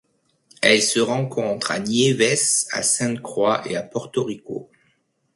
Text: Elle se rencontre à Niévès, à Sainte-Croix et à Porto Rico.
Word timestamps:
Elle 0.63 0.81
se 0.81 0.99
rencontre 0.99 1.69
à 1.69 1.77
Niévès, 1.79 2.67
à 2.71 2.81
Sainte-Croix 2.81 3.61
et 3.69 3.75
à 3.75 3.83
Porto 3.83 4.23
Rico. 4.23 4.67